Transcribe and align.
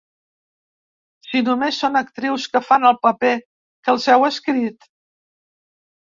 Si 1.27 1.41
només 1.49 1.81
són 1.83 1.99
actrius 1.99 2.47
que 2.55 2.63
fan 2.71 2.89
el 2.91 2.99
paper 3.05 3.35
que 3.43 3.95
els 3.95 4.09
heu 4.15 4.27
escrit! 4.31 4.91